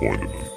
besten 0.00 0.28
Freundinnen. 0.28 0.50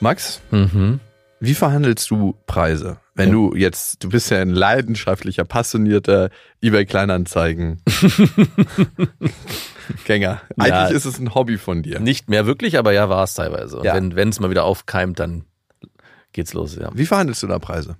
Max, 0.00 0.40
Mhm. 0.50 1.00
wie 1.40 1.54
verhandelst 1.54 2.10
du 2.10 2.34
Preise? 2.46 2.98
Wenn 3.14 3.32
du 3.32 3.54
jetzt, 3.54 4.02
du 4.02 4.08
bist 4.08 4.30
ja 4.30 4.40
ein 4.40 4.48
leidenschaftlicher, 4.50 5.44
passionierter 5.44 6.30
eBay 6.62 6.86
Kleinanzeigen 6.86 7.82
Gänger. 10.06 10.40
Eigentlich 10.56 10.68
Ja. 10.70 10.86
ist 10.86 11.04
es 11.04 11.18
ein 11.18 11.34
Hobby 11.34 11.58
von 11.58 11.82
dir. 11.82 12.00
Nicht 12.00 12.30
mehr 12.30 12.46
wirklich, 12.46 12.78
aber 12.78 12.92
ja, 12.92 13.10
war 13.10 13.24
es 13.24 13.34
teilweise. 13.34 13.78
Und 13.78 13.84
Ja. 13.84 13.94
wenn 13.94 14.16
wenn 14.16 14.30
es 14.30 14.40
mal 14.40 14.48
wieder 14.48 14.64
aufkeimt, 14.64 15.18
dann 15.18 15.44
geht's 16.32 16.54
los, 16.54 16.76
ja. 16.76 16.90
Wie 16.94 17.04
verhandelst 17.06 17.42
du 17.42 17.46
da 17.46 17.58
Preise? 17.58 17.96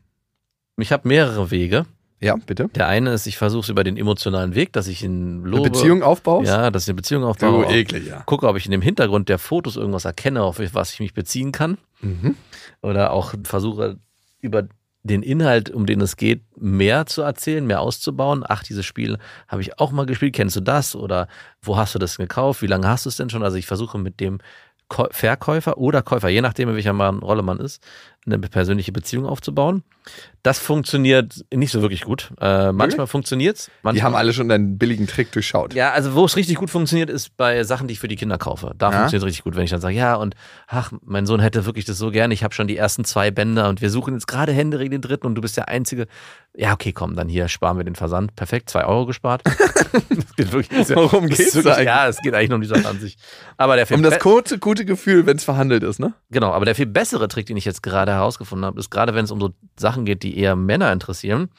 Ich 0.79 0.91
habe 0.93 1.07
mehrere 1.07 1.51
Wege. 1.51 1.85
Ja, 2.20 2.37
bitte. 2.37 2.69
Der 2.74 2.87
eine 2.87 3.12
ist, 3.15 3.27
ich 3.27 3.38
versuche 3.38 3.62
es 3.62 3.69
über 3.70 3.83
den 3.83 3.97
emotionalen 3.97 4.55
Weg, 4.55 4.73
dass 4.74 4.88
ich 4.88 5.02
ihn 5.02 5.41
Eine 5.41 5.48
lobe. 5.48 5.70
Beziehung 5.70 6.02
aufbaust? 6.02 6.46
Ja, 6.48 6.70
dass 6.70 6.83
ich 6.84 6.88
eine 6.91 6.96
Beziehung 6.96 7.23
Du 7.23 7.29
aufbaue. 7.29 7.66
ekliger. 7.66 8.23
Gucke, 8.27 8.46
ob 8.46 8.56
ich 8.56 8.66
in 8.66 8.73
dem 8.73 8.83
Hintergrund 8.83 9.29
der 9.30 9.38
Fotos 9.38 9.77
irgendwas 9.77 10.05
erkenne, 10.05 10.43
auf 10.43 10.60
was 10.74 10.93
ich 10.93 11.01
mich 11.01 11.15
beziehen 11.15 11.51
kann. 11.51 11.79
Mhm. 12.02 12.37
Oder 12.83 13.12
auch 13.12 13.34
versuche 13.45 13.96
über 14.41 14.65
den 15.02 15.23
Inhalt, 15.23 15.70
um 15.70 15.87
den 15.87 16.02
es 16.02 16.16
geht, 16.16 16.43
mehr 16.60 17.06
zu 17.06 17.23
erzählen, 17.23 17.66
mehr 17.66 17.80
auszubauen. 17.80 18.45
Ach, 18.46 18.62
dieses 18.62 18.84
Spiel 18.84 19.16
habe 19.48 19.62
ich 19.62 19.79
auch 19.79 19.91
mal 19.93 20.05
gespielt. 20.05 20.34
Kennst 20.34 20.57
du 20.57 20.60
das? 20.60 20.95
Oder 20.95 21.27
wo 21.62 21.79
hast 21.79 21.95
du 21.95 21.99
das 21.99 22.18
gekauft? 22.18 22.60
Wie 22.60 22.66
lange 22.66 22.87
hast 22.87 23.07
du 23.07 23.09
es 23.09 23.16
denn 23.16 23.30
schon? 23.30 23.43
Also 23.43 23.57
ich 23.57 23.65
versuche 23.66 23.96
mit 23.99 24.21
dem 24.21 24.40
Käu- 24.90 25.09
Verkäufer 25.10 25.79
oder 25.79 26.02
Käufer, 26.02 26.29
je 26.29 26.43
nachdem, 26.43 26.68
in 26.68 26.74
welcher 26.74 26.93
Mann- 26.93 27.21
Rolle 27.21 27.43
man 27.43 27.60
ist, 27.60 27.82
eine 28.26 28.38
persönliche 28.38 28.93
Beziehung 28.93 29.26
aufzubauen. 29.26 29.82
Das 30.43 30.59
funktioniert 30.59 31.45
nicht 31.52 31.71
so 31.73 31.82
wirklich 31.82 32.02
gut. 32.02 32.32
Äh, 32.40 32.73
manchmal 32.73 33.07
funktioniert 33.07 33.57
es. 33.59 33.71
Die 33.95 34.02
haben 34.02 34.15
alle 34.15 34.32
schon 34.32 34.49
deinen 34.49 34.79
billigen 34.79 35.07
Trick 35.07 35.30
durchschaut. 35.32 35.74
Ja, 35.74 35.93
also 35.93 36.15
wo 36.15 36.24
es 36.24 36.37
richtig 36.37 36.57
gut 36.57 36.71
funktioniert, 36.71 37.10
ist 37.10 37.37
bei 37.37 37.62
Sachen, 37.65 37.87
die 37.88 37.93
ich 37.93 38.01
für 38.01 38.09
die 38.09 38.16
Kinder 38.16 38.38
kaufe. 38.38 38.74
Da 38.79 38.87
Ja? 38.90 38.99
funktioniert 38.99 39.23
es 39.23 39.27
richtig 39.27 39.45
gut, 39.45 39.57
wenn 39.57 39.65
ich 39.65 39.71
dann 39.71 39.80
sage, 39.80 39.95
ja, 39.95 40.15
und 40.16 40.35
ach, 40.66 40.93
mein 41.04 41.27
Sohn 41.27 41.40
hätte 41.40 41.66
wirklich 41.66 41.85
das 41.85 41.99
so 41.99 42.10
gerne. 42.10 42.32
Ich 42.32 42.43
habe 42.43 42.54
schon 42.54 42.66
die 42.68 42.77
ersten 42.77 43.04
zwei 43.04 43.30
Bänder 43.30 43.68
und 43.68 43.80
wir 43.82 43.90
suchen 43.90 44.15
jetzt 44.15 44.27
gerade 44.27 44.52
händeringend 44.52 44.95
den 44.95 45.02
dritten 45.02 45.27
und 45.27 45.34
du 45.34 45.40
bist 45.43 45.57
der 45.57 45.68
Einzige. 45.68 46.07
Ja, 46.55 46.73
okay, 46.73 46.93
komm, 46.93 47.16
dann 47.16 47.29
hier 47.29 47.49
sparen 47.49 47.77
wir 47.77 47.84
den 47.84 47.95
Versand. 47.95 48.34
Perfekt, 48.37 48.71
zwei 48.71 48.84
Euro 48.87 49.07
gespart. 49.07 49.43
geht 50.37 50.52
wirklich, 50.52 50.88
ja- 50.88 50.95
geht's 50.96 51.55
wirklich, 51.55 51.65
da 51.65 51.73
eigentlich? 51.74 51.87
Ja, 51.87 52.09
es 52.09 52.18
geht 52.18 52.34
eigentlich 52.34 52.49
nur 52.49 52.57
um 52.57 52.62
die 52.62 52.68
Sache 52.68 52.88
an 52.88 52.99
sich. 52.99 53.16
Aber 53.57 53.77
der 53.77 53.90
Um 53.90 54.02
das 54.02 54.18
kurze, 54.18 54.59
gute 54.59 54.84
Gefühl, 54.84 55.27
wenn 55.27 55.37
es 55.37 55.45
verhandelt 55.45 55.82
ist, 55.82 56.01
ne? 56.01 56.15
Genau, 56.30 56.52
aber 56.52 56.65
der 56.65 56.74
viel 56.74 56.87
bessere 56.87 57.29
Trick, 57.29 57.46
den 57.46 57.57
ich 57.57 57.65
jetzt 57.65 57.82
gerade 57.82 58.10
herausgefunden 58.15 58.65
habe, 58.66 58.79
ist 58.79 58.91
gerade, 58.91 59.15
wenn 59.15 59.25
es 59.25 59.30
um 59.30 59.41
so 59.41 59.51
Sachen 59.79 60.05
geht, 60.05 60.23
die 60.23 60.39
eher 60.39 60.57
Männer 60.57 60.93
interessieren. 60.93 61.51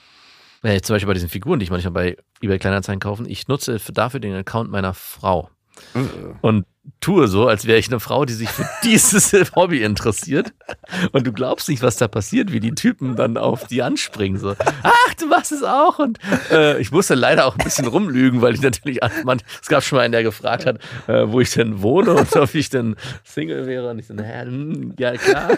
Wenn 0.62 0.76
ich 0.76 0.84
zum 0.84 0.96
Beispiel 0.96 1.08
bei 1.08 1.14
diesen 1.16 1.30
Figuren, 1.30 1.60
die 1.60 1.64
ich 1.64 1.72
manchmal 1.72 1.92
bei 1.94 2.18
eBay 2.42 2.60
Kleinanzeigen 2.60 3.00
kaufen, 3.00 3.26
ich 3.28 3.48
nutze 3.48 3.80
für- 3.80 3.94
dafür 3.94 4.20
den 4.20 4.36
Account 4.36 4.70
meiner 4.70 4.94
Frau 4.94 5.50
und 6.42 6.66
tue 7.00 7.28
so, 7.28 7.48
als 7.48 7.66
wäre 7.66 7.80
ich 7.80 7.90
eine 7.90 8.00
Frau, 8.00 8.26
die 8.26 8.34
sich 8.34 8.50
für 8.50 8.68
dieses 8.84 9.34
Hobby 9.56 9.84
interessiert. 9.84 10.54
Und 11.12 11.28
du 11.28 11.34
glaubst 11.34 11.68
nicht, 11.70 11.82
was 11.82 11.98
da 11.98 12.08
passiert, 12.08 12.52
wie 12.52 12.60
die 12.60 12.74
Typen 12.74 13.16
dann 13.16 13.38
auf 13.38 13.68
die 13.68 13.82
anspringen. 13.82 14.40
So, 14.40 14.56
ach, 14.84 15.14
du 15.20 15.28
machst 15.28 15.52
es 15.52 15.64
auch. 15.64 16.00
Und 16.00 16.20
äh, 16.52 16.80
ich 16.80 16.92
musste 16.92 17.16
leider 17.16 17.46
auch 17.46 17.58
ein 17.58 17.64
bisschen 17.64 17.88
rumlügen, 17.88 18.42
weil 18.42 18.56
ich 18.56 18.62
natürlich, 18.62 19.00
man, 19.26 19.42
es 19.62 19.68
gab 19.68 19.84
schon 19.84 19.98
mal 19.98 20.04
einen, 20.04 20.12
der 20.12 20.24
gefragt 20.24 20.66
hat, 20.66 20.80
äh, 21.08 21.28
wo 21.28 21.40
ich 21.42 21.52
denn 21.52 21.82
wohne 21.82 22.14
und 22.14 22.36
ob 22.36 22.54
ich 22.56 22.70
denn 22.70 22.96
Single 23.24 23.68
wäre. 23.68 23.90
Und 23.90 24.00
ich 24.00 24.08
so, 24.08 24.14
naja, 24.14 24.44
hm, 24.44 24.94
ja 24.98 25.18
klar. 25.18 25.58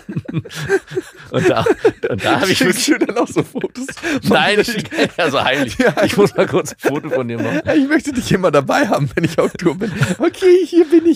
Und 1.32 1.50
da, 1.50 1.66
und 2.10 2.24
da 2.24 2.42
habe 2.42 2.52
ich 2.52 2.60
wirklich, 2.62 2.86
du 2.86 2.98
dann 2.98 3.18
auch 3.18 3.28
so 3.28 3.44
Fotos? 3.44 3.86
nein, 4.24 4.60
ich, 4.60 4.84
also 5.18 5.44
heimlich. 5.44 5.78
Ja. 5.78 5.94
Ich 6.04 6.18
muss 6.18 6.36
mal 6.36 6.48
kurz 6.48 6.72
ein 6.72 6.80
Foto 6.80 7.10
von 7.10 7.28
dir 7.28 7.42
machen. 7.42 7.62
Ich 7.76 7.88
möchte 7.88 8.14
dich 8.14 8.32
immer 8.32 8.52
dabei 8.52 8.88
haben, 8.88 9.10
wenn 9.16 9.24
ich 9.24 9.40
auf 9.40 9.54
Tour 9.54 9.76
bin. 9.76 9.92
Okay, 10.20 10.66
hier 10.66 10.86
bin 10.86 11.06
ich. 11.06 11.13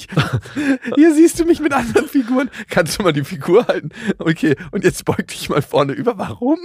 Hier 0.95 1.13
siehst 1.13 1.39
du 1.39 1.45
mich 1.45 1.59
mit 1.59 1.73
anderen 1.73 2.07
Figuren. 2.07 2.49
Kannst 2.69 2.99
du 2.99 3.03
mal 3.03 3.13
die 3.13 3.23
Figur 3.23 3.67
halten? 3.67 3.89
Okay, 4.17 4.55
und 4.71 4.83
jetzt 4.83 5.05
beug 5.05 5.27
dich 5.27 5.49
mal 5.49 5.61
vorne 5.61 5.93
über. 5.93 6.17
Warum? 6.17 6.59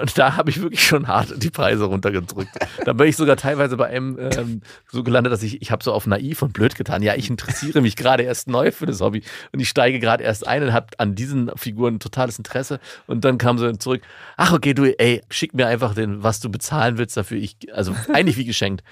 Und 0.00 0.12
da 0.18 0.36
habe 0.36 0.50
ich 0.50 0.60
wirklich 0.60 0.86
schon 0.86 1.08
hart 1.08 1.42
die 1.42 1.50
Preise 1.50 1.84
runtergedrückt. 1.84 2.50
Da 2.84 2.92
bin 2.92 3.08
ich 3.08 3.16
sogar 3.16 3.36
teilweise 3.36 3.76
bei 3.76 3.86
einem 3.86 4.18
ähm, 4.18 4.62
so 4.90 5.02
gelandet, 5.02 5.32
dass 5.32 5.42
ich, 5.42 5.62
ich 5.62 5.70
habe 5.70 5.82
so 5.84 5.92
auf 5.92 6.06
naiv 6.06 6.42
und 6.42 6.52
blöd 6.52 6.74
getan. 6.74 7.02
Ja, 7.02 7.14
ich 7.14 7.30
interessiere 7.30 7.80
mich 7.80 7.96
gerade 7.96 8.22
erst 8.22 8.48
neu 8.48 8.70
für 8.70 8.86
das 8.86 9.00
Hobby 9.00 9.22
und 9.52 9.60
ich 9.60 9.68
steige 9.68 9.98
gerade 9.98 10.24
erst 10.24 10.46
ein 10.46 10.62
und 10.62 10.72
habe 10.72 10.86
an 10.98 11.14
diesen 11.14 11.50
Figuren 11.56 11.96
ein 11.96 12.00
totales 12.00 12.38
Interesse. 12.38 12.80
Und 13.06 13.24
dann 13.24 13.38
kam 13.38 13.58
so 13.58 13.70
zurück, 13.72 14.02
ach 14.36 14.52
okay, 14.52 14.74
du, 14.74 14.84
ey, 14.98 15.22
schick 15.30 15.54
mir 15.54 15.66
einfach 15.66 15.94
den, 15.94 16.22
was 16.22 16.40
du 16.40 16.50
bezahlen 16.50 16.98
willst 16.98 17.16
dafür. 17.16 17.38
Ich, 17.38 17.56
also 17.72 17.94
eigentlich 18.12 18.36
wie 18.36 18.44
geschenkt. 18.44 18.82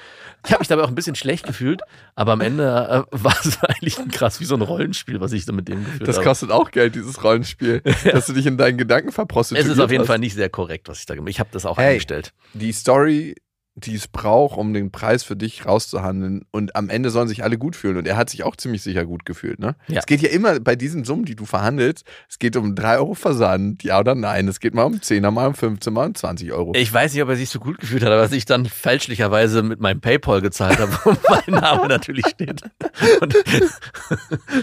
Ich 0.44 0.52
habe 0.52 0.60
mich 0.60 0.68
dabei 0.68 0.82
auch 0.82 0.88
ein 0.88 0.94
bisschen 0.94 1.16
schlecht 1.16 1.46
gefühlt, 1.46 1.82
aber 2.14 2.32
am 2.32 2.40
Ende 2.40 3.06
äh, 3.10 3.16
war 3.24 3.36
es 3.42 3.58
eigentlich 3.86 4.08
krass 4.14 4.40
wie 4.40 4.44
so 4.44 4.54
ein 4.54 4.62
Rollenspiel, 4.62 5.20
was 5.20 5.32
ich 5.32 5.44
da 5.46 5.52
mit 5.52 5.68
dem 5.68 5.84
geführt 5.84 6.08
Das 6.08 6.16
habe. 6.16 6.26
kostet 6.28 6.50
auch 6.50 6.70
Geld, 6.70 6.94
dieses 6.94 7.22
Rollenspiel. 7.22 7.82
Dass 8.04 8.26
du 8.26 8.32
dich 8.32 8.46
in 8.46 8.56
deinen 8.56 8.78
Gedanken 8.78 9.08
Es 9.10 9.14
verprostitierst. 9.14 9.70
ist 9.70 9.78
auf 9.78 9.90
jeden 9.90 10.04
Fall 10.06 10.18
nicht 10.18 10.34
sehr 10.34 10.48
korrekt, 10.48 10.88
was 10.88 11.00
ich 11.00 11.06
da 11.06 11.14
gemacht 11.14 11.26
habe. 11.26 11.30
Ich 11.30 11.40
habe 11.40 11.50
das 11.52 11.66
auch 11.66 11.78
Hey. 11.78 11.90
eingestellt. 11.92 12.32
Die 12.54 12.72
Story, 12.72 13.34
die 13.76 13.94
es 13.94 14.08
braucht, 14.08 14.56
um 14.56 14.72
den 14.72 14.90
Preis 14.90 15.22
für 15.22 15.36
dich 15.36 15.66
rauszuhandeln. 15.66 16.46
Und 16.50 16.74
am 16.74 16.88
Ende 16.88 17.10
sollen 17.10 17.28
sich 17.28 17.44
alle 17.44 17.58
gut 17.58 17.76
fühlen. 17.76 17.98
Und 17.98 18.08
er 18.08 18.16
hat 18.16 18.30
sich 18.30 18.42
auch 18.42 18.56
ziemlich 18.56 18.80
sicher 18.82 19.04
gut 19.04 19.26
gefühlt. 19.26 19.58
Ne? 19.58 19.76
Ja. 19.86 19.98
Es 19.98 20.06
geht 20.06 20.22
ja 20.22 20.30
immer 20.30 20.58
bei 20.60 20.76
diesen 20.76 21.04
Summen, 21.04 21.26
die 21.26 21.36
du 21.36 21.44
verhandelst, 21.44 22.06
es 22.28 22.38
geht 22.38 22.56
um 22.56 22.74
3 22.74 22.96
Euro 22.96 23.14
Versand, 23.14 23.82
ja 23.84 24.00
oder 24.00 24.14
nein. 24.14 24.48
Es 24.48 24.60
geht 24.60 24.74
mal 24.74 24.84
um 24.84 24.94
10er, 24.94 25.30
mal 25.30 25.48
um 25.48 25.54
15, 25.54 25.92
mal 25.92 26.06
um 26.06 26.14
20 26.14 26.52
Euro. 26.52 26.72
Ich 26.74 26.90
weiß 26.90 27.12
nicht, 27.12 27.22
ob 27.22 27.28
er 27.28 27.36
sich 27.36 27.50
so 27.50 27.60
gut 27.60 27.78
gefühlt 27.78 28.02
hat, 28.02 28.10
aber 28.10 28.22
was 28.22 28.32
ich 28.32 28.46
dann 28.46 28.64
fälschlicherweise 28.64 29.62
mit 29.62 29.78
meinem 29.78 30.00
Paypal 30.00 30.40
gezahlt 30.40 30.78
habe, 30.78 30.92
wo 31.04 31.14
mein 31.28 31.60
Name 31.60 31.88
natürlich 31.88 32.26
steht. 32.26 32.62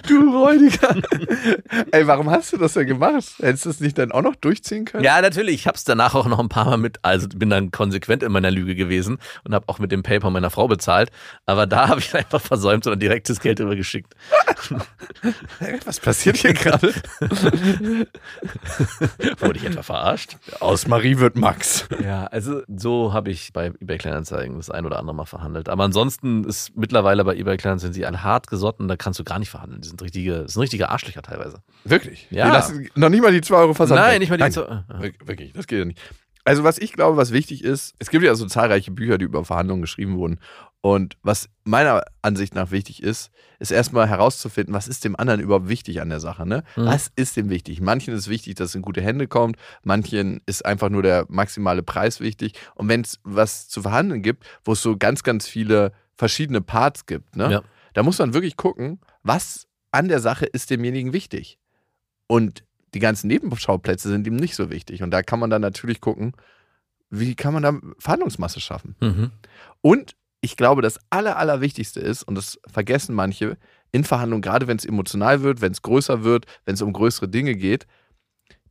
Du 0.07 0.31
Räudiger. 0.31 0.95
Ey, 1.91 2.07
warum 2.07 2.29
hast 2.29 2.53
du 2.53 2.57
das 2.57 2.73
denn 2.73 2.87
gemacht? 2.87 3.25
Hättest 3.39 3.65
du 3.65 3.69
es 3.69 3.79
nicht 3.79 3.97
dann 3.97 4.11
auch 4.11 4.21
noch 4.21 4.35
durchziehen 4.35 4.85
können? 4.85 5.03
ja, 5.03 5.21
natürlich, 5.21 5.55
ich 5.55 5.67
habe 5.67 5.77
es 5.77 5.83
danach 5.83 6.15
auch 6.15 6.27
noch 6.27 6.39
ein 6.39 6.49
paar 6.49 6.65
Mal 6.65 6.77
mit, 6.77 6.97
also 7.03 7.27
bin 7.27 7.49
dann 7.49 7.71
konsequent 7.71 8.23
in 8.23 8.31
meiner 8.31 8.51
Lüge 8.51 8.75
gewesen 8.75 9.02
und 9.07 9.53
habe 9.53 9.67
auch 9.67 9.79
mit 9.79 9.91
dem 9.91 10.03
Paypal 10.03 10.31
meiner 10.31 10.49
Frau 10.49 10.67
bezahlt, 10.67 11.09
aber 11.45 11.65
da 11.67 11.87
habe 11.89 11.99
ich 11.99 12.13
einfach 12.15 12.41
versäumt 12.41 12.87
und 12.87 12.99
direkt 13.01 13.29
das 13.29 13.39
Geld 13.39 13.59
übergeschickt. 13.59 14.13
Was 15.85 15.99
passiert 15.99 16.37
hier 16.37 16.53
gerade? 16.53 16.93
Wurde 19.39 19.59
ich 19.59 19.65
etwa 19.65 19.83
verarscht? 19.83 20.37
Aus 20.59 20.87
Marie 20.87 21.17
wird 21.17 21.35
Max. 21.37 21.87
Ja, 22.03 22.25
also 22.27 22.61
so 22.67 23.13
habe 23.13 23.31
ich 23.31 23.51
bei 23.53 23.67
eBay 23.79 23.97
Kleinanzeigen 23.97 24.57
das 24.57 24.69
ein 24.69 24.85
oder 24.85 24.99
andere 24.99 25.15
Mal 25.15 25.25
verhandelt. 25.25 25.69
Aber 25.69 25.83
ansonsten 25.83 26.43
ist 26.45 26.75
mittlerweile 26.75 27.23
bei 27.25 27.35
eBay 27.35 27.57
Kleinanzeigen 27.57 27.93
sie 27.93 28.05
alle 28.05 28.23
hart 28.23 28.47
gesotten, 28.47 28.87
da 28.87 28.95
kannst 28.95 29.19
du 29.19 29.23
gar 29.23 29.39
nicht 29.39 29.49
verhandeln. 29.49 29.81
Die 29.81 29.87
sind 29.87 30.01
richtige, 30.01 30.43
das 30.43 30.53
sind 30.53 30.61
richtige 30.61 30.89
Arschlöcher 30.89 31.21
teilweise. 31.21 31.61
Wirklich? 31.83 32.27
Ja. 32.29 32.45
Die 32.45 32.51
lassen 32.51 32.89
noch 32.95 33.09
nicht 33.09 33.21
mal 33.21 33.31
die 33.31 33.41
2 33.41 33.55
Euro 33.55 33.73
Versand. 33.73 33.99
Nein, 34.01 34.13
weg. 34.13 34.19
nicht 34.19 34.29
mal 34.29 34.37
die 34.37 34.43
Nein. 34.43 34.51
Zo- 34.51 34.63
Ah. 34.63 34.85
Wir- 34.99 35.13
Wirklich, 35.25 35.53
das 35.53 35.67
geht 35.67 35.79
ja 35.79 35.85
nicht. 35.85 35.99
Also, 36.45 36.63
was 36.63 36.77
ich 36.77 36.93
glaube, 36.93 37.17
was 37.17 37.31
wichtig 37.31 37.63
ist, 37.63 37.93
es 37.99 38.09
gibt 38.09 38.23
ja 38.23 38.35
so 38.35 38.45
zahlreiche 38.45 38.91
Bücher, 38.91 39.17
die 39.17 39.25
über 39.25 39.45
Verhandlungen 39.45 39.81
geschrieben 39.81 40.17
wurden. 40.17 40.39
Und 40.81 41.15
was 41.23 41.47
meiner 41.63 42.03
Ansicht 42.21 42.55
nach 42.55 42.71
wichtig 42.71 43.01
ist, 43.01 43.31
ist 43.59 43.71
erstmal 43.71 44.09
herauszufinden, 44.09 44.75
was 44.75 44.89
ist 44.89 45.05
dem 45.05 45.15
anderen 45.15 45.39
überhaupt 45.39 45.69
wichtig 45.69 46.01
an 46.01 46.09
der 46.09 46.19
Sache. 46.19 46.45
Ne? 46.45 46.65
Mhm. 46.75 46.85
Was 46.85 47.09
ist 47.15 47.37
dem 47.37 47.49
wichtig? 47.49 47.79
Manchen 47.79 48.13
ist 48.13 48.27
wichtig, 48.27 48.55
dass 48.55 48.69
es 48.69 48.75
in 48.75 48.81
gute 48.81 49.01
Hände 49.01 49.27
kommt, 49.27 49.55
manchen 49.83 50.41
ist 50.45 50.65
einfach 50.65 50.89
nur 50.89 51.01
der 51.01 51.25
maximale 51.29 51.83
Preis 51.83 52.19
wichtig. 52.19 52.59
Und 52.75 52.89
wenn 52.89 52.99
es 52.99 53.21
was 53.23 53.69
zu 53.69 53.81
verhandeln 53.81 54.21
gibt, 54.21 54.45
wo 54.65 54.73
es 54.73 54.81
so 54.81 54.97
ganz, 54.97 55.23
ganz 55.23 55.47
viele 55.47 55.93
verschiedene 56.15 56.59
Parts 56.59 57.05
gibt, 57.05 57.37
ne? 57.37 57.49
Ja. 57.49 57.61
da 57.93 58.03
muss 58.03 58.19
man 58.19 58.33
wirklich 58.33 58.57
gucken, 58.57 58.99
was 59.23 59.67
an 59.91 60.09
der 60.09 60.19
Sache 60.19 60.45
ist 60.45 60.69
demjenigen 60.69 61.13
wichtig. 61.13 61.59
Und 62.27 62.65
die 62.93 62.99
ganzen 62.99 63.27
Nebenschauplätze 63.27 64.09
sind 64.09 64.27
ihm 64.27 64.35
nicht 64.35 64.55
so 64.55 64.69
wichtig. 64.69 65.03
Und 65.03 65.11
da 65.11 65.23
kann 65.23 65.39
man 65.39 65.49
dann 65.49 65.61
natürlich 65.61 66.01
gucken, 66.01 66.33
wie 67.09 67.35
kann 67.35 67.53
man 67.53 67.63
da 67.63 67.73
Verhandlungsmasse 67.99 68.59
schaffen. 68.59 68.95
Mhm. 69.01 69.31
Und 69.81 70.15
ich 70.41 70.57
glaube, 70.57 70.81
das 70.81 70.99
Aller, 71.09 71.37
Allerwichtigste 71.37 71.99
ist, 71.99 72.23
und 72.23 72.35
das 72.35 72.59
vergessen 72.67 73.15
manche 73.15 73.57
in 73.91 74.03
Verhandlungen, 74.03 74.41
gerade 74.41 74.67
wenn 74.67 74.77
es 74.77 74.85
emotional 74.85 75.41
wird, 75.41 75.61
wenn 75.61 75.71
es 75.71 75.81
größer 75.81 76.23
wird, 76.23 76.45
wenn 76.65 76.73
es 76.73 76.81
um 76.81 76.91
größere 76.91 77.29
Dinge 77.29 77.55
geht, 77.55 77.87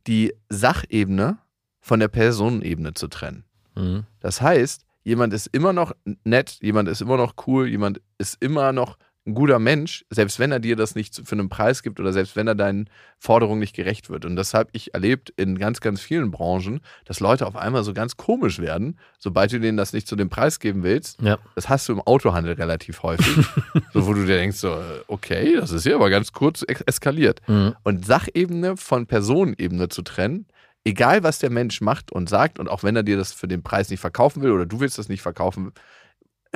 die 0.05 0.33
Sachebene 0.49 1.37
von 1.79 1.99
der 1.99 2.09
Personenebene 2.09 2.93
zu 2.93 3.07
trennen. 3.07 3.45
Mhm. 3.75 4.05
Das 4.19 4.41
heißt, 4.41 4.85
jemand 5.03 5.33
ist 5.33 5.47
immer 5.47 5.73
noch 5.73 5.93
nett, 6.23 6.57
jemand 6.61 6.89
ist 6.89 7.01
immer 7.01 7.17
noch 7.17 7.35
cool, 7.47 7.67
jemand 7.67 8.01
ist 8.17 8.37
immer 8.41 8.71
noch 8.71 8.97
ein 9.25 9.35
guter 9.35 9.57
Mensch, 9.57 10.03
selbst 10.09 10.37
wenn 10.37 10.51
er 10.51 10.59
dir 10.59 10.75
das 10.75 10.95
nicht 10.95 11.21
für 11.25 11.33
einen 11.33 11.47
Preis 11.47 11.81
gibt 11.81 11.99
oder 12.01 12.11
selbst 12.11 12.35
wenn 12.35 12.47
er 12.47 12.55
deinen 12.55 12.89
Forderungen 13.19 13.59
nicht 13.59 13.73
gerecht 13.73 14.09
wird. 14.09 14.25
Und 14.25 14.35
das 14.35 14.53
habe 14.53 14.69
ich 14.73 14.93
erlebt 14.93 15.29
in 15.37 15.57
ganz, 15.57 15.79
ganz 15.79 16.01
vielen 16.01 16.29
Branchen, 16.29 16.81
dass 17.05 17.21
Leute 17.21 17.47
auf 17.47 17.55
einmal 17.55 17.83
so 17.85 17.93
ganz 17.93 18.17
komisch 18.17 18.59
werden, 18.59 18.99
sobald 19.19 19.53
du 19.53 19.61
denen 19.61 19.77
das 19.77 19.93
nicht 19.93 20.07
zu 20.07 20.17
dem 20.17 20.29
Preis 20.29 20.59
geben 20.59 20.83
willst. 20.83 21.21
Ja. 21.21 21.37
Das 21.55 21.69
hast 21.69 21.87
du 21.87 21.93
im 21.93 22.01
Autohandel 22.01 22.53
relativ 22.53 23.01
häufig, 23.03 23.45
so, 23.93 24.07
wo 24.07 24.13
du 24.13 24.25
dir 24.25 24.37
denkst, 24.37 24.57
so, 24.57 24.73
äh, 24.73 25.03
okay, 25.07 25.55
das 25.55 25.71
ist 25.71 25.83
hier 25.83 25.95
aber 25.95 26.09
ganz 26.09 26.33
kurz 26.33 26.65
eskaliert. 26.67 27.41
Mhm. 27.47 27.75
Und 27.83 28.05
Sachebene 28.05 28.75
von 28.75 29.07
Personenebene 29.07 29.87
zu 29.87 30.01
trennen, 30.01 30.47
egal 30.83 31.23
was 31.23 31.39
der 31.39 31.49
Mensch 31.49 31.79
macht 31.79 32.11
und 32.11 32.27
sagt, 32.27 32.59
und 32.59 32.67
auch 32.67 32.83
wenn 32.83 32.97
er 32.97 33.03
dir 33.03 33.15
das 33.15 33.31
für 33.31 33.47
den 33.47 33.63
Preis 33.63 33.89
nicht 33.89 34.01
verkaufen 34.01 34.43
will 34.43 34.51
oder 34.51 34.65
du 34.65 34.81
willst 34.81 34.97
das 34.97 35.07
nicht 35.07 35.21
verkaufen, 35.21 35.71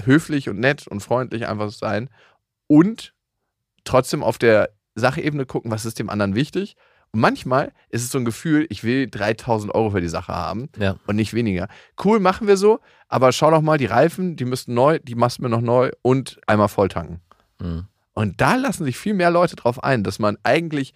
höflich 0.04 0.50
und 0.50 0.60
nett 0.60 0.86
und 0.86 1.00
freundlich 1.00 1.48
einfach 1.48 1.72
sein 1.72 2.10
und 2.68 3.14
trotzdem 3.84 4.24
auf 4.24 4.38
der 4.38 4.70
Sachebene 4.96 5.46
gucken, 5.46 5.72
was 5.72 5.86
ist 5.86 6.00
dem 6.00 6.10
anderen 6.10 6.36
wichtig. 6.36 6.76
Und 7.12 7.22
manchmal 7.22 7.72
ist 7.90 8.04
es 8.04 8.12
so 8.12 8.18
ein 8.18 8.26
Gefühl, 8.26 8.68
ich 8.70 8.84
will 8.84 9.10
3000 9.10 9.74
Euro 9.74 9.92
für 9.92 10.02
die 10.02 10.10
Sache 10.10 10.34
haben 10.34 10.70
Ja. 10.78 10.98
und 11.08 11.16
nicht 11.16 11.34
weniger. 11.34 11.68
Cool, 12.04 12.20
machen 12.20 12.48
wir 12.48 12.58
so, 12.58 12.80
aber 13.08 13.32
schau 13.32 13.50
doch 13.52 13.62
mal, 13.62 13.78
die 13.78 13.86
Reifen, 13.86 14.36
die 14.36 14.44
müssten 14.46 14.74
neu, 14.74 15.00
die 15.00 15.16
machst 15.16 15.38
du 15.38 15.44
mir 15.44 15.50
noch 15.50 15.62
neu 15.62 15.92
und 16.02 16.40
einmal 16.48 16.68
voll 16.68 16.90
tanken. 16.90 17.22
Mhm. 17.62 17.86
Und 18.14 18.42
da 18.42 18.56
lassen 18.56 18.84
sich 18.84 18.98
viel 18.98 19.14
mehr 19.14 19.32
Leute 19.32 19.56
drauf 19.56 19.82
ein, 19.84 20.04
dass 20.04 20.20
man 20.20 20.38
eigentlich 20.44 20.94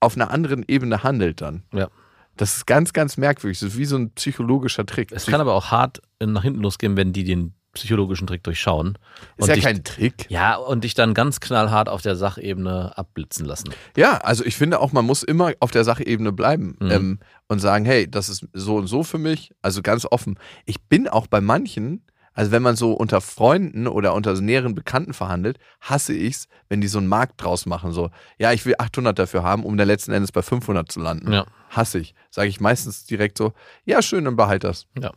auf 0.00 0.16
einer 0.16 0.30
anderen 0.30 0.64
Ebene 0.68 1.02
handelt 1.02 1.40
dann. 1.40 1.62
Ja. 1.72 1.88
Das 2.36 2.56
ist 2.56 2.66
ganz, 2.66 2.92
ganz 2.92 3.16
merkwürdig. 3.16 3.60
Das 3.60 3.70
ist 3.70 3.78
wie 3.78 3.84
so 3.84 3.96
ein 3.96 4.10
psychologischer 4.10 4.84
Trick. 4.84 5.12
Es 5.12 5.26
kann 5.26 5.40
aber 5.40 5.54
auch 5.54 5.70
hart 5.70 6.02
nach 6.20 6.42
hinten 6.42 6.60
losgehen, 6.60 6.96
wenn 6.96 7.12
die 7.12 7.22
den 7.24 7.54
psychologischen 7.74 8.26
Trick 8.26 8.42
durchschauen. 8.42 8.96
ist 9.36 9.42
und 9.44 9.48
ja 9.48 9.54
dich- 9.54 9.64
kein 9.64 9.84
Trick. 9.84 10.26
Ja, 10.30 10.56
und 10.56 10.84
dich 10.84 10.94
dann 10.94 11.12
ganz 11.14 11.40
knallhart 11.40 11.88
auf 11.88 12.00
der 12.02 12.16
Sachebene 12.16 12.96
abblitzen 12.96 13.44
lassen. 13.46 13.70
Ja, 13.96 14.18
also 14.18 14.44
ich 14.44 14.56
finde 14.56 14.80
auch, 14.80 14.92
man 14.92 15.04
muss 15.04 15.22
immer 15.22 15.52
auf 15.60 15.70
der 15.70 15.84
Sachebene 15.84 16.32
bleiben 16.32 16.76
Mhm. 16.80 16.90
ähm, 16.90 17.18
und 17.48 17.58
sagen, 17.58 17.84
hey, 17.84 18.10
das 18.10 18.28
ist 18.28 18.46
so 18.52 18.76
und 18.76 18.86
so 18.86 19.02
für 19.02 19.18
mich. 19.18 19.52
Also 19.62 19.82
ganz 19.82 20.06
offen. 20.10 20.38
Ich 20.64 20.80
bin 20.82 21.08
auch 21.08 21.26
bei 21.26 21.40
manchen, 21.40 22.02
also 22.32 22.50
wenn 22.50 22.62
man 22.62 22.74
so 22.74 22.92
unter 22.94 23.20
Freunden 23.20 23.86
oder 23.86 24.12
unter 24.14 24.40
näheren 24.40 24.74
Bekannten 24.74 25.12
verhandelt, 25.12 25.58
hasse 25.80 26.12
ich's, 26.14 26.48
wenn 26.68 26.80
die 26.80 26.88
so 26.88 26.98
einen 26.98 27.06
Markt 27.06 27.42
draus 27.42 27.64
machen. 27.66 27.92
So, 27.92 28.10
ja, 28.38 28.52
ich 28.52 28.64
will 28.66 28.74
800 28.78 29.16
dafür 29.18 29.42
haben, 29.44 29.64
um 29.64 29.76
dann 29.76 29.86
letzten 29.86 30.12
Endes 30.12 30.32
bei 30.32 30.42
500 30.42 30.90
zu 30.90 30.98
landen. 31.00 31.32
Ja. 31.32 31.46
Hasse 31.70 31.98
ich. 32.00 32.14
Sage 32.30 32.48
ich 32.48 32.60
meistens 32.60 33.04
direkt 33.06 33.38
so, 33.38 33.52
ja, 33.84 34.02
schön, 34.02 34.24
dann 34.24 34.36
behalt 34.36 34.64
das. 34.64 34.86
Ja. 35.00 35.12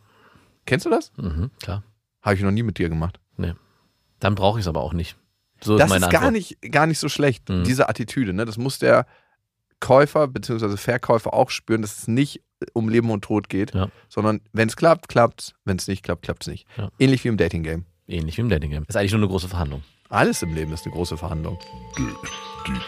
Kennst 0.66 0.86
du 0.86 0.90
das? 0.90 1.10
Mhm, 1.16 1.50
klar. 1.62 1.82
Habe 2.28 2.36
ich 2.36 2.42
noch 2.42 2.50
nie 2.50 2.62
mit 2.62 2.78
dir 2.78 2.88
gemacht. 2.88 3.18
Dann 4.20 4.34
brauche 4.34 4.58
ich 4.58 4.64
es 4.64 4.68
aber 4.68 4.80
auch 4.82 4.92
nicht. 4.94 5.16
So 5.62 5.74
ist 5.76 5.80
das 5.80 5.90
meine 5.90 6.06
ist 6.06 6.10
gar 6.10 6.22
Antwort. 6.22 6.32
nicht, 6.34 6.72
gar 6.72 6.86
nicht 6.88 6.98
so 6.98 7.08
schlecht, 7.08 7.48
Mhm. 7.48 7.62
diese 7.62 7.88
Attitüde. 7.88 8.32
Ne? 8.32 8.44
Das 8.46 8.58
muss 8.58 8.80
der 8.80 9.06
Käufer 9.78 10.26
bzw. 10.26 10.76
Verkäufer 10.76 11.32
auch 11.32 11.50
spüren, 11.50 11.82
dass 11.82 11.98
es 11.98 12.08
nicht 12.08 12.42
um 12.72 12.88
Leben 12.88 13.10
und 13.12 13.22
Tod 13.22 13.48
geht, 13.48 13.74
Ja. 13.74 13.88
sondern 14.08 14.40
wenn 14.52 14.66
es 14.68 14.74
klappt, 14.74 15.08
klappt 15.08 15.54
Wenn 15.64 15.76
es 15.76 15.86
nicht 15.86 16.02
klappt, 16.02 16.22
klappt 16.22 16.42
es 16.42 16.48
nicht. 16.48 16.66
Ja. 16.76 16.90
Ähnlich 16.98 17.22
wie 17.22 17.28
im 17.28 17.36
Dating-Game. 17.36 17.84
Ähnlich 18.08 18.36
wie 18.38 18.40
im 18.42 18.48
Dating 18.48 18.70
Game. 18.72 18.84
Ist 18.88 18.96
eigentlich 18.96 19.12
nur 19.12 19.20
eine 19.20 19.28
große 19.28 19.48
Verhandlung. 19.48 19.84
Alles 20.08 20.42
im 20.42 20.52
Leben 20.52 20.72
ist 20.72 20.84
eine 20.84 20.94
große 20.94 21.16
Verhandlung. 21.16 21.58
Deeper. 21.96 22.28
Dig 22.66 22.82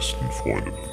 besten 0.00 0.30
Freundinnen. 0.30 0.89